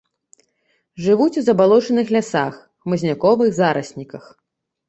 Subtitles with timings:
[1.07, 2.53] Жывуць у забалочаных лясах,
[2.87, 4.23] хмызняковых зарасніках.